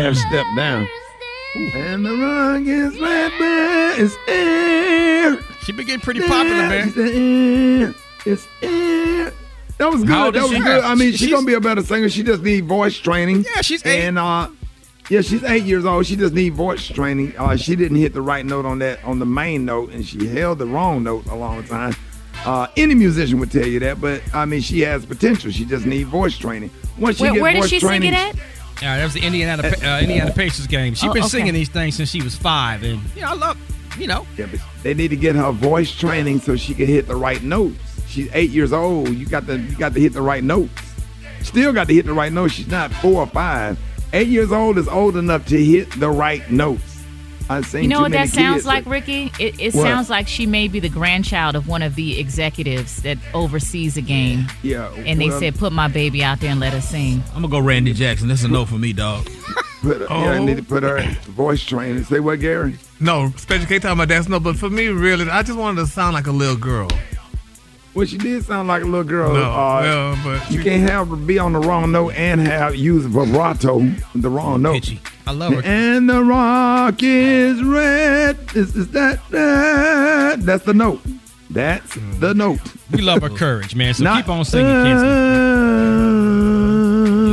That 0.10 0.16
was 0.16 0.24
a 0.24 0.28
half 0.28 0.46
step 0.46 0.56
down. 0.56 0.88
And 1.56 2.06
the 2.06 2.16
rockets 2.16 3.00
red 3.00 3.32
band 3.40 4.00
is 4.00 4.16
air. 4.28 5.38
She 5.64 5.72
been 5.72 5.86
getting 5.86 6.02
pretty 6.02 6.22
popular, 6.22 6.68
man. 6.68 6.88
It's 6.96 6.98
air. 6.98 7.96
It's 8.26 8.48
air. 8.62 9.34
That 9.78 9.92
was 9.92 10.04
good. 10.04 10.34
That 10.36 10.44
was 10.44 10.52
she? 10.52 10.60
good. 10.60 10.84
I 10.84 10.94
mean, 10.96 11.12
she's, 11.12 11.20
She's- 11.22 11.32
gonna 11.32 11.46
be 11.48 11.54
a 11.54 11.62
better 11.62 11.82
singer. 11.84 12.10
She 12.10 12.24
just 12.24 12.44
need 12.44 12.66
voice 12.66 12.98
training. 12.98 13.46
Yeah, 13.56 13.62
she's 13.62 13.86
eight. 13.86 14.04
And 14.06 14.20
uh, 14.20 14.50
yeah, 15.10 15.22
she's 15.22 15.44
eight 15.44 15.64
years 15.64 15.86
old. 15.86 16.06
She 16.06 16.16
just 16.16 16.34
need 16.34 16.54
voice 16.54 16.86
training. 16.88 17.34
Uh, 17.38 17.56
she 17.56 17.76
didn't 17.76 17.98
hit 17.98 18.14
the 18.14 18.22
right 18.22 18.46
note 18.46 18.66
on 18.66 18.80
that 18.80 19.04
on 19.04 19.20
the 19.20 19.26
main 19.26 19.66
note, 19.66 19.92
and 19.92 20.06
she 20.06 20.28
held 20.28 20.60
the 20.60 20.66
wrong 20.68 21.04
note 21.04 21.26
a 21.28 21.36
long 21.36 21.64
time. 21.64 21.96
Uh, 22.46 22.68
any 22.78 22.94
musician 22.96 23.40
would 23.40 23.52
tell 23.52 23.66
you 23.68 23.80
that, 23.80 24.00
but 24.00 24.22
I 24.34 24.46
mean, 24.46 24.62
she 24.62 24.82
has 24.82 25.06
potential. 25.06 25.50
She 25.52 25.66
just 25.66 25.86
need 25.86 26.08
voice 26.08 26.38
training. 26.38 26.70
Once 26.98 27.18
she 27.18 27.24
Where, 27.24 27.32
gets 27.34 27.42
where 27.42 27.52
did 27.54 27.62
voice 27.62 27.70
she 27.70 27.80
training, 27.80 28.14
sing 28.14 28.30
it 28.30 28.36
at? 28.38 28.42
Yeah, 28.82 28.98
that 28.98 29.04
was 29.04 29.14
the 29.14 29.22
Indiana 29.26 29.64
uh, 29.64 30.00
Indiana 30.02 30.32
Pacers 30.32 30.68
game. 30.68 30.94
She's 30.94 31.10
Oh, 31.10 31.14
been 31.14 31.24
okay. 31.24 31.30
singing 31.30 31.54
these 31.54 31.70
things 31.70 31.96
since 31.96 32.10
she 32.10 32.22
was 32.22 32.36
five, 32.36 32.84
and 32.84 33.02
you 33.16 33.22
know, 33.22 33.30
I 33.30 33.34
love, 33.34 33.58
you 33.98 34.08
know, 34.08 34.26
Yeah, 34.38 34.46
but 34.50 34.60
they 34.84 34.94
need 34.94 35.10
to 35.10 35.16
get 35.18 35.36
her 35.36 35.52
voice 35.52 35.92
training 35.94 36.40
so 36.40 36.56
she 36.56 36.74
can 36.74 36.88
hit 36.88 37.08
the 37.08 37.16
right 37.16 37.44
notes. 37.44 37.78
She's 38.08 38.30
eight 38.34 38.50
years 38.52 38.72
old. 38.74 39.10
You 39.10 39.26
got 39.26 39.46
to 39.48 39.58
you 39.60 39.76
got 39.76 39.94
to 39.94 40.00
hit 40.00 40.14
the 40.14 40.22
right 40.22 40.44
notes. 40.44 40.72
Still 41.42 41.74
got 41.74 41.88
to 41.88 41.94
hit 41.94 42.06
the 42.06 42.14
right 42.14 42.32
notes. 42.32 42.54
She's 42.54 42.68
not 42.68 42.92
four 42.94 43.22
or 43.22 43.28
five. 43.28 43.78
Eight 44.14 44.28
years 44.28 44.52
old 44.52 44.78
is 44.78 44.88
old 44.88 45.16
enough 45.18 45.46
to 45.48 45.64
hit 45.64 45.92
the 46.00 46.10
right 46.10 46.50
notes. 46.50 46.89
I've 47.50 47.66
seen 47.66 47.84
You 47.84 47.90
know 47.90 48.02
what 48.02 48.12
that 48.12 48.30
sounds 48.30 48.58
kids 48.58 48.66
like, 48.68 48.86
Rickey? 48.86 49.32
It, 49.40 49.60
it 49.60 49.74
sounds 49.74 50.10
like 50.10 50.28
she 50.28 50.46
may 50.46 50.68
be 50.68 50.80
the 50.80 50.90
grandchild 50.90 51.56
of 51.56 51.68
one 51.68 51.82
of 51.82 51.96
the 51.96 52.20
executives 52.20 53.02
that 53.02 53.18
oversees 53.34 53.98
a 53.98 54.02
game. 54.02 54.46
Yeah, 54.62 54.94
And 54.94 55.20
they 55.20 55.32
said, 55.32 55.56
put 55.56 55.74
my 55.74 55.88
baby 55.88 56.24
out 56.24 56.40
there 56.40 56.52
and 56.52 56.60
let 56.60 56.74
her 56.74 56.82
sing. 56.82 57.24
I'm 57.30 57.42
gonna 57.42 57.48
go 57.48 57.60
Randy 57.60 57.94
Jackson. 57.94 58.28
That's 58.28 58.44
a 58.44 58.48
no 58.48 58.66
for 58.66 58.76
me, 58.76 58.94
dog. 58.94 59.28
Put, 59.82 60.02
Yeah, 60.02 60.32
I 60.32 60.40
need 60.40 60.58
to 60.58 60.64
put 60.64 60.84
her 60.84 60.98
in 60.98 61.12
voice 61.32 61.64
training. 61.64 62.04
Say 62.04 62.20
what, 62.20 62.42
Gary? 62.42 62.76
No, 63.00 63.32
Special 63.38 63.66
K 63.66 63.80
talking 63.80 63.94
about 63.94 64.10
dance. 64.10 64.28
No, 64.28 64.38
but 64.38 64.58
for 64.58 64.70
me, 64.70 64.88
really, 64.88 65.30
I 65.30 65.42
just 65.42 65.58
wanted 65.58 65.80
to 65.80 65.88
sound 65.88 66.16
like 66.16 66.28
a 66.28 66.34
little 66.34 66.58
girl. 66.58 66.90
Well, 67.94 68.06
she 68.06 68.18
did 68.18 68.44
sound 68.44 68.68
like 68.68 68.84
a 68.84 68.86
little 68.86 69.06
girl. 69.06 69.34
No, 69.34 69.42
uh, 69.42 69.80
well, 69.82 70.20
but 70.24 70.52
you 70.52 70.62
can't 70.62 70.90
have 70.90 71.08
her 71.08 71.16
be 71.16 71.40
on 71.40 71.54
the 71.54 71.60
wrong 71.60 71.94
note 71.94 72.14
and 72.16 72.42
have 72.42 72.76
use 72.76 73.06
vibrato 73.06 73.80
the 74.16 74.30
wrong 74.30 74.62
note. 74.62 74.92
I 75.30 75.32
love 75.32 75.54
her. 75.54 75.62
And 75.64 76.10
the 76.10 76.24
rock 76.24 77.04
is 77.04 77.62
red. 77.62 78.36
Is, 78.56 78.76
is 78.76 78.90
that 78.94 79.20
that? 79.30 80.40
That's 80.42 80.66
the 80.66 80.74
note. 80.74 81.02
That's 81.52 81.96
mm. 81.96 82.20
the 82.20 82.34
note. 82.34 82.60
we 82.92 83.04
love 83.04 83.22
her 83.22 83.30
courage, 83.30 83.76
man. 83.76 83.94
So 83.94 84.06
Not- 84.06 84.24
keep 84.24 84.30
on 84.30 84.44
singing, 84.44 84.66
Kinsley. 84.86 85.08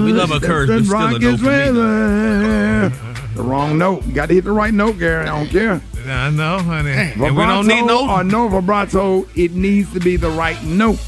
we 0.05 0.13
love 0.13 0.29
her 0.29 0.41
courage, 0.41 0.69
The 0.69 0.77
but 0.77 0.85
still 0.85 0.95
a 0.95 1.05
rock 1.05 1.23
no 1.23 1.29
is 1.31 1.41
for 1.41 1.47
me. 1.47 3.35
The 3.35 3.43
wrong 3.43 3.79
note. 3.79 4.05
You 4.05 4.13
got 4.13 4.27
to 4.27 4.35
hit 4.35 4.45
the 4.45 4.53
right 4.53 4.75
note, 4.75 4.99
Gary. 4.99 5.27
I 5.27 5.39
don't 5.39 5.49
care. 5.49 5.81
I 6.07 6.29
know, 6.29 6.59
honey. 6.59 6.91
And 6.91 7.19
we 7.19 7.31
Vibrato 7.31 7.55
don't 7.55 7.67
need 7.67 7.87
no. 7.87 8.11
or 8.11 8.23
no 8.23 8.49
vibrato. 8.49 9.27
It 9.35 9.53
needs 9.53 9.91
to 9.95 10.01
be 10.01 10.17
the 10.17 10.29
right 10.29 10.63
note. 10.65 10.99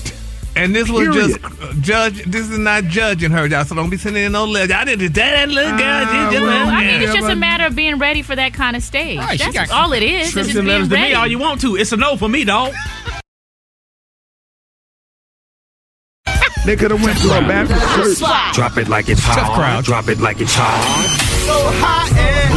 And 0.59 0.75
this 0.75 0.91
was 0.91 1.09
Period. 1.09 1.41
just 1.41 1.63
uh, 1.63 1.73
judge. 1.81 2.25
This 2.25 2.51
is 2.51 2.59
not 2.59 2.85
judging 2.85 3.31
her, 3.31 3.47
y'all. 3.47 3.65
So 3.65 3.77
don't 3.77 3.91
be 3.91 3.97
sending 3.97 4.25
in 4.25 4.33
no 4.33 4.45
letter. 4.45 4.75
I 4.75 4.85
didn't 4.85 5.13
that 5.15 5.49
little 5.49 5.79
girl. 5.79 6.01
She 6.07 6.13
just 6.13 6.33
well, 6.33 6.47
left 6.47 6.73
I 6.73 6.81
me. 6.81 6.91
mean, 6.93 7.03
it's 7.03 7.15
just 7.15 7.31
a 7.31 7.37
matter 7.37 7.65
of 7.65 7.77
being 7.77 7.99
ready 7.99 8.23
for 8.23 8.35
that 8.35 8.55
kind 8.55 8.77
of 8.77 8.83
stage. 8.83 9.19
Right, 9.19 9.39
she 9.39 9.51
That's 9.51 9.71
got 9.71 9.71
all 9.71 9.93
it 9.93 10.03
is. 10.03 10.27
It's 10.27 10.33
Trips 10.33 10.49
just 10.49 10.59
and 10.59 10.67
being 10.67 10.81
letters 10.83 10.89
to 10.89 10.95
me 10.97 11.15
all 11.15 11.27
you 11.27 11.39
want 11.39 11.61
to. 11.61 11.77
It's 11.77 11.93
a 11.93 11.97
no 11.97 12.17
for 12.17 12.29
me, 12.29 12.45
dog. 12.45 12.75
They 16.67 16.77
could 16.77 16.91
have 16.91 17.03
went 17.03 17.19
to 17.21 17.29
a 17.29 17.41
Baptist 17.41 18.21
church. 18.21 18.55
Drop 18.55 18.77
it 18.77 18.89
like 18.89 19.09
it's 19.09 19.23
hot. 19.23 19.39
Tough 19.39 19.55
crowd. 19.55 19.85
Drop 19.85 20.09
it 20.09 20.19
like 20.19 20.41
it's 20.41 20.55
hot. 20.55 20.83
So 21.47 21.55
hot 21.79 22.49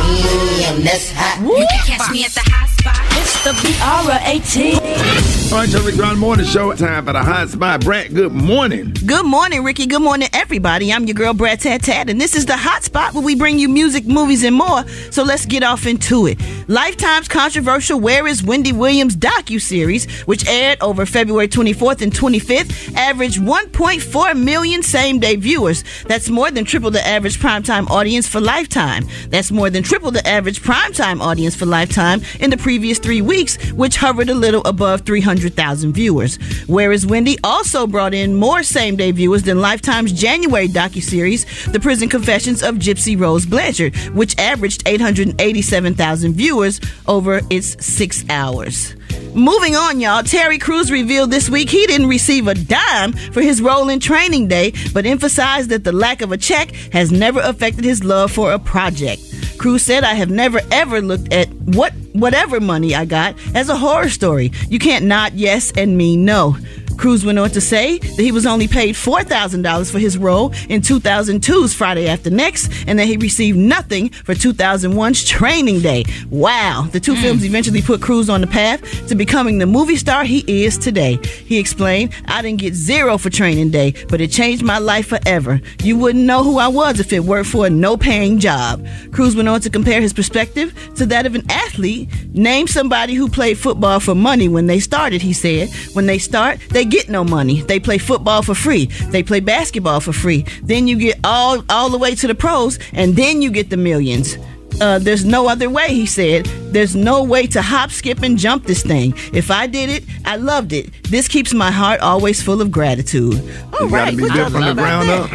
and 0.74 0.84
that's 0.84 1.12
hot. 1.12 1.40
You 1.42 1.68
can 1.70 1.98
catch 1.98 2.12
me 2.12 2.26
at 2.26 2.32
the 2.32 2.42
hot 2.46 2.70
spot. 2.70 3.11
It's 3.14 3.44
the 3.44 3.52
B-R-A-T. 3.62 5.22
All 5.52 5.58
right, 5.58 5.70
Charlie 5.70 5.94
Brown 5.98 6.18
Morning 6.18 6.46
Show. 6.46 6.74
Time 6.76 7.06
for 7.06 7.12
the 7.12 7.22
hot 7.22 7.50
spot. 7.50 7.84
Brat, 7.84 8.14
good 8.14 8.32
morning. 8.32 8.94
Good 9.06 9.26
morning, 9.26 9.66
Rickey. 9.66 9.86
Good 9.86 10.02
morning, 10.02 10.30
everybody. 10.32 10.94
I'm 10.94 11.04
your 11.04 11.14
girl, 11.14 11.34
Brat 11.34 11.60
Tat 11.60 11.84
Tat, 11.84 12.10
and 12.10 12.22
this 12.22 12.36
is 12.36 12.46
the 12.46 12.56
hot 12.56 12.84
spot 12.84 13.14
where 13.14 13.22
we 13.22 13.36
bring 13.36 13.60
you 13.60 13.68
music, 13.68 14.06
movies, 14.06 14.46
and 14.46 14.56
more. 14.56 14.88
So 15.10 15.24
let's 15.24 15.46
get 15.46 15.62
off 15.62 15.86
into 15.86 16.26
it. 16.26 16.40
Lifetime's 16.70 17.28
controversial 17.28 18.00
Where 18.00 18.28
is 18.28 18.42
Wendy 18.42 18.72
Williams 18.72 19.18
docu-series, 19.18 20.10
which 20.22 20.48
aired 20.48 20.82
over 20.82 21.06
February 21.06 21.50
24th 21.50 22.02
and 22.02 22.14
25th, 22.14 22.96
averaged 22.96 23.42
1.4 23.42 24.42
million 24.42 24.82
same-day 24.82 25.36
viewers. 25.36 25.84
That's 26.06 26.30
more 26.30 26.50
than 26.50 26.64
triple 26.64 26.92
the 26.92 27.06
average 27.06 27.40
primetime 27.40 27.90
audience 27.90 28.26
for 28.26 28.40
Lifetime. 28.40 29.06
That's 29.28 29.52
more 29.52 29.70
than 29.70 29.84
triple 29.84 30.12
the 30.12 30.26
average 30.26 30.62
primetime 30.62 31.20
audience 31.20 31.56
for 31.58 31.66
Lifetime 31.66 32.22
in 32.40 32.50
the 32.52 32.58
previous 32.58 33.00
three 33.02 33.22
weeks, 33.22 33.72
which 33.72 33.98
hovered 33.98 34.30
a 34.30 34.34
little 34.34 34.62
above 34.66 35.02
300,000 35.02 35.94
viewers. 35.94 36.38
Whereas 36.68 37.06
Wendy 37.06 37.38
also 37.44 37.88
brought 37.88 38.14
in 38.14 38.36
more 38.36 38.64
same-day 38.64 39.12
viewers 39.12 39.44
than 39.44 39.62
Lifetime's 39.62 40.12
January 40.12 40.68
docuseries, 40.68 41.72
The 41.72 41.80
Prison 41.80 42.10
Confessions 42.10 42.64
of 42.64 42.76
Gypsy 42.76 43.20
Rose 43.20 43.46
Blanchard, 43.46 43.96
which 44.14 44.38
averaged 44.38 44.84
887,000 44.86 46.34
viewers 46.34 46.80
over 47.08 47.42
its 47.50 47.84
six 47.86 48.24
hours. 48.30 48.96
Moving 49.34 49.76
on, 49.76 50.00
y'all. 50.02 50.24
Terry 50.24 50.58
Crews 50.58 50.92
revealed 50.92 51.32
this 51.32 51.50
week 51.50 51.70
he 51.70 51.88
didn't 51.88 52.08
receive 52.08 52.48
a 52.48 52.54
dime 52.54 53.14
for 53.14 53.42
his 53.42 53.62
role 53.62 53.88
in 53.88 54.00
Training 54.00 54.50
Day, 54.50 54.74
but 54.94 55.06
emphasized 55.06 55.70
that 55.70 55.86
the 55.86 55.94
lack 55.94 56.22
of 56.22 56.32
a 56.32 56.38
check 56.38 56.72
has 56.92 57.12
never 57.12 57.40
affected 57.40 57.86
his 57.86 58.04
love 58.04 58.32
for 58.32 58.52
a 58.52 58.60
project. 58.60 59.22
Crews 59.58 59.84
said, 59.84 60.04
I 60.04 60.16
have 60.16 60.30
never 60.30 60.60
ever 60.72 61.02
looked 61.02 61.32
at 61.32 61.48
what 61.54 61.94
whatever 62.14 62.60
money 62.60 62.96
I 62.96 63.06
got 63.06 63.36
as 63.56 63.70
a 63.70 63.76
horror 63.76 64.10
story. 64.10 64.52
You 64.70 64.80
can't 64.80 65.06
not 65.06 65.34
yes 65.34 65.72
and 65.76 65.98
mean 65.98 66.26
no. 66.26 66.58
Crews 66.98 67.26
went 67.26 67.40
on 67.40 67.50
to 67.52 67.62
say 67.62 67.98
that 68.00 68.22
he 68.22 68.32
was 68.32 68.46
only 68.46 68.68
paid 68.68 68.96
$4,000 68.96 69.92
for 69.92 70.00
his 70.00 70.18
role 70.18 70.50
in 70.70 70.82
2002's 70.82 71.74
Friday 71.74 72.08
After 72.08 72.30
Next 72.30 72.72
and 72.88 72.98
that 73.00 73.06
he 73.06 73.18
received 73.18 73.58
nothing 73.58 74.10
for 74.10 74.34
2001's 74.34 75.24
Training 75.24 75.82
Day. 75.82 76.04
Wow. 76.30 76.88
The 76.92 77.00
two 77.00 77.16
hmm. 77.16 77.22
films 77.22 77.46
eventually 77.46 77.82
put 77.82 78.02
Crews 78.02 78.30
on 78.30 78.42
the 78.42 78.48
path 78.48 79.08
to 79.08 79.16
becoming 79.16 79.58
the 79.58 79.66
movie 79.66 79.96
star 79.96 80.24
he 80.24 80.44
is 80.48 80.78
today. 80.78 81.18
He 81.46 81.58
explained, 81.58 82.14
I 82.26 82.42
didn't 82.42 82.60
get 82.60 82.74
zero 82.74 83.18
for 83.18 83.30
Training 83.30 83.72
Day, 83.72 83.94
but 84.10 84.22
it 84.22 84.32
changed 84.32 84.64
my 84.64 84.78
life 84.78 85.08
forever. 85.08 85.62
You 85.84 85.98
wouldn't 85.98 86.26
know 86.26 86.44
who 86.44 86.60
I 86.60 86.68
was 86.68 87.00
if 87.00 87.14
it 87.14 87.22
weren't 87.22 87.48
for 87.48 87.66
a 87.66 87.70
no 87.70 87.98
paying 87.98 88.40
job. 88.40 88.86
Crews 89.12 89.36
went 89.36 89.50
on 89.50 89.62
to 89.62 89.70
compare 89.70 90.02
his 90.02 90.14
perspective 90.14 90.74
to 90.96 91.06
that 91.08 91.26
of 91.26 91.36
an 91.36 91.44
athlete. 91.50 92.10
Name 92.34 92.68
somebody 92.68 93.14
who 93.14 93.30
played 93.30 93.58
football 93.58 94.00
for 94.00 94.16
money 94.16 94.48
when 94.48 94.68
they 94.68 94.80
started, 94.80 95.22
he 95.22 95.34
said. 95.34 95.70
When 95.94 96.06
they 96.06 96.18
start, 96.18 96.60
they 96.70 96.86
get 96.92 97.10
no 97.10 97.24
money. 97.24 97.62
They 97.62 97.80
play 97.80 97.98
football 97.98 98.44
for 98.44 98.54
free. 98.54 98.86
They 99.10 99.24
play 99.24 99.40
basketball 99.40 100.00
for 100.02 100.14
free. 100.14 100.46
Then 100.62 100.88
you 100.88 100.98
get 100.98 101.20
all 101.24 101.64
all 101.70 101.90
the 101.90 101.98
way 101.98 102.14
to 102.16 102.28
the 102.28 102.36
pros, 102.36 102.78
and 102.94 103.16
then 103.16 103.42
you 103.42 103.50
get 103.52 103.70
the 103.70 103.78
millions. 103.78 104.38
Uh, 104.80 104.98
there's 105.00 105.26
no 105.26 105.48
other 105.48 105.70
way, 105.70 105.90
he 105.94 106.06
said. 106.06 106.46
There's 106.74 106.96
no 106.96 107.24
way 107.24 107.46
to 107.48 107.62
hop, 107.62 107.92
skip, 107.92 108.22
and 108.24 108.38
jump 108.38 108.66
this 108.66 108.84
thing. 108.84 109.14
If 109.34 109.52
I 109.52 109.68
did 109.68 109.90
it, 109.90 110.04
I 110.26 110.38
loved 110.38 110.74
it. 110.74 110.92
This 111.04 111.28
keeps 111.28 111.54
my 111.54 111.72
heart 111.72 112.00
always 112.00 112.42
full 112.42 112.62
of 112.62 112.72
gratitude. 112.72 113.36
All 113.74 113.84
It's 113.84 113.92
right, 113.92 114.06
got 114.06 114.10
to 114.12 114.18
be 114.18 114.34
built 114.34 114.52
from 114.52 114.66
the 114.66 114.74
ground 114.74 115.10
up. 115.10 115.30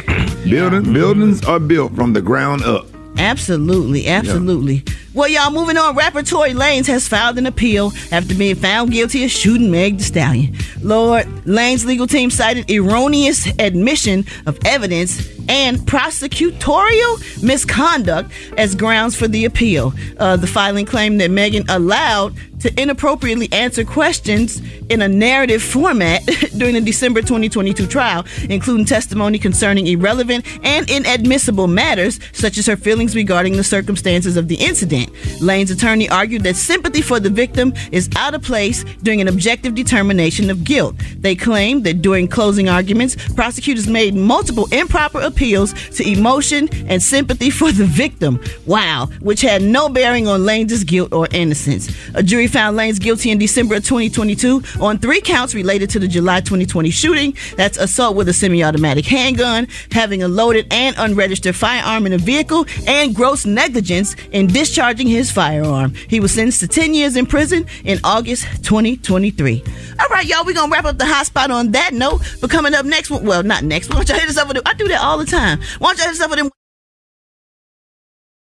Building, 0.44 0.92
buildings 0.92 1.44
are 1.44 1.60
built 1.60 1.94
from 1.94 2.12
the 2.12 2.22
ground 2.22 2.62
up. 2.64 2.86
Absolutely, 3.18 4.06
absolutely. 4.06 4.84
Well, 5.14 5.28
y'all, 5.28 5.50
moving 5.50 5.78
on. 5.78 5.96
Rapper 5.96 6.22
Tory 6.22 6.50
Lanez 6.50 6.86
has 6.88 7.08
filed 7.08 7.38
an 7.38 7.46
appeal 7.46 7.92
after 8.12 8.34
being 8.34 8.54
found 8.54 8.90
guilty 8.90 9.24
of 9.24 9.30
shooting 9.30 9.70
Meg 9.70 9.96
Thee 9.96 10.04
Stallion. 10.04 10.54
Lord, 10.82 11.26
Lanez 11.46 11.86
legal 11.86 12.06
team 12.06 12.30
cited 12.30 12.70
erroneous 12.70 13.46
admission 13.58 14.26
of 14.44 14.58
evidence 14.66 15.26
and 15.48 15.78
prosecutorial 15.78 17.42
misconduct 17.42 18.30
as 18.58 18.74
grounds 18.74 19.16
for 19.16 19.26
the 19.26 19.46
appeal. 19.46 19.94
Uh, 20.18 20.36
the 20.36 20.46
filing 20.46 20.84
claimed 20.84 21.20
that 21.20 21.30
Megan 21.30 21.64
allowed 21.68 22.34
to 22.66 22.82
inappropriately 22.82 23.48
answer 23.52 23.84
questions 23.84 24.60
in 24.88 25.00
a 25.02 25.08
narrative 25.08 25.62
format 25.62 26.24
during 26.56 26.74
the 26.74 26.80
December 26.80 27.20
2022 27.20 27.86
trial, 27.86 28.24
including 28.50 28.84
testimony 28.84 29.38
concerning 29.38 29.86
irrelevant 29.86 30.44
and 30.64 30.90
inadmissible 30.90 31.68
matters, 31.68 32.18
such 32.32 32.58
as 32.58 32.66
her 32.66 32.76
feelings 32.76 33.14
regarding 33.14 33.56
the 33.56 33.62
circumstances 33.62 34.36
of 34.36 34.48
the 34.48 34.56
incident. 34.56 35.12
Lanez 35.40 35.72
attorney 35.72 36.08
argued 36.08 36.42
that 36.42 36.56
sympathy 36.56 37.02
for 37.02 37.20
the 37.20 37.30
victim 37.30 37.72
is 37.92 38.08
out 38.16 38.34
of 38.34 38.42
place 38.42 38.84
during 39.02 39.20
an 39.20 39.28
objective 39.28 39.74
determination 39.74 40.50
of 40.50 40.64
guilt. 40.64 40.96
They 41.18 41.36
claimed 41.36 41.84
that 41.84 42.02
during 42.02 42.26
closing 42.26 42.68
arguments, 42.68 43.16
prosecutors 43.34 43.86
made 43.86 44.14
multiple 44.14 44.66
improper 44.72 45.20
appeals 45.20 45.72
to 45.96 46.08
emotion 46.08 46.68
and 46.88 47.00
sympathy 47.00 47.50
for 47.50 47.70
the 47.70 47.84
victim. 47.84 48.40
Wow, 48.66 49.06
which 49.20 49.42
had 49.42 49.62
no 49.62 49.88
bearing 49.88 50.26
on 50.26 50.40
Lanez 50.40 50.84
guilt 50.84 51.12
or 51.12 51.28
innocence. 51.32 51.94
A 52.14 52.22
jury 52.22 52.48
found 52.56 52.78
Lanez 52.78 52.98
guilty 52.98 53.30
in 53.30 53.36
December 53.36 53.74
of 53.74 53.84
2022 53.84 54.62
on 54.80 54.96
three 54.96 55.20
counts 55.20 55.54
related 55.54 55.90
to 55.90 55.98
the 55.98 56.08
July 56.08 56.40
2020 56.40 56.88
shooting. 56.88 57.36
That's 57.54 57.76
assault 57.76 58.16
with 58.16 58.30
a 58.30 58.32
semi-automatic 58.32 59.04
handgun, 59.04 59.68
having 59.92 60.22
a 60.22 60.28
loaded 60.28 60.66
and 60.70 60.96
unregistered 60.96 61.54
firearm 61.54 62.06
in 62.06 62.14
a 62.14 62.18
vehicle, 62.18 62.64
and 62.86 63.14
gross 63.14 63.44
negligence 63.44 64.16
in 64.32 64.46
discharging 64.46 65.06
his 65.06 65.30
firearm. 65.30 65.92
He 66.08 66.18
was 66.18 66.32
sentenced 66.32 66.60
to 66.60 66.68
10 66.68 66.94
years 66.94 67.14
in 67.14 67.26
prison 67.26 67.66
in 67.84 68.00
August 68.02 68.46
2023. 68.64 69.62
All 70.00 70.06
right, 70.08 70.24
y'all, 70.24 70.46
we're 70.46 70.54
gonna 70.54 70.72
wrap 70.72 70.86
up 70.86 70.96
the 70.96 71.04
hot 71.04 71.26
spot 71.26 71.50
on 71.50 71.72
that 71.72 71.92
note. 71.92 72.22
But 72.40 72.48
coming 72.48 72.72
up 72.72 72.86
next, 72.86 73.10
well, 73.10 73.42
not 73.42 73.64
next. 73.64 73.88
Why 73.90 73.96
don't 73.96 74.08
y'all 74.08 74.18
hit 74.18 74.30
us 74.30 74.38
up 74.38 74.48
with? 74.48 74.66
I 74.66 74.72
do 74.72 74.88
that 74.88 75.02
all 75.02 75.18
the 75.18 75.26
time. 75.26 75.60
Why 75.78 75.88
don't 75.88 75.98
y'all 75.98 76.06
hit 76.06 76.14
us 76.14 76.20
up 76.22 76.30
with 76.30 76.38
them? 76.38 76.55